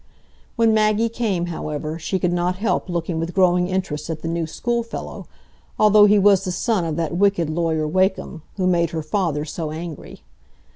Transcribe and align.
When 0.55 0.73
Maggie 0.73 1.09
came, 1.09 1.45
however, 1.45 1.99
she 1.99 2.17
could 2.17 2.33
not 2.33 2.55
help 2.55 2.89
looking 2.89 3.19
with 3.19 3.35
growing 3.35 3.67
interest 3.67 4.09
at 4.09 4.23
the 4.23 4.27
new 4.27 4.47
schoolfellow, 4.47 5.27
although 5.77 6.05
he 6.05 6.17
was 6.17 6.43
the 6.43 6.51
son 6.51 6.83
of 6.85 6.95
that 6.95 7.15
wicked 7.15 7.51
Lawyer 7.51 7.87
Wakem, 7.87 8.41
who 8.57 8.65
made 8.65 8.89
her 8.89 9.03
father 9.03 9.45
so 9.45 9.69
angry. 9.69 10.23